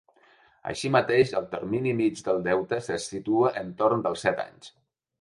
Així 0.71 0.89
mateix, 0.95 1.33
el 1.41 1.45
termini 1.51 1.95
mig 2.01 2.23
del 2.31 2.43
deute 2.49 2.83
se 2.89 3.01
situa 3.07 3.55
en 3.65 3.73
torn 3.83 4.07
dels 4.09 4.29
set 4.29 4.47
anys. 4.51 4.77